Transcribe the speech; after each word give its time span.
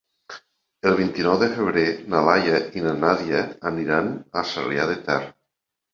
El 0.91 0.95
vint-i-nou 0.99 1.35
de 1.43 1.49
febrer 1.59 1.83
na 2.13 2.23
Laia 2.29 2.57
i 2.81 2.85
na 2.87 2.95
Nàdia 3.05 3.45
aniran 3.73 4.11
a 4.43 4.45
Sarrià 4.55 4.89
de 4.95 5.01
Ter. 5.11 5.23